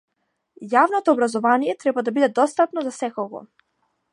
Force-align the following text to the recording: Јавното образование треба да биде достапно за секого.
Јавното 0.71 1.13
образование 1.17 1.75
треба 1.83 2.05
да 2.07 2.15
биде 2.17 2.31
достапно 2.41 2.85
за 2.89 2.95
секого. 2.99 3.45